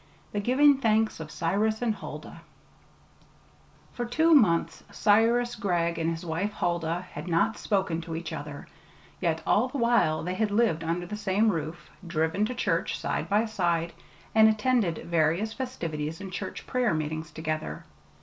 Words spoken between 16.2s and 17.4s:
church prayer meetings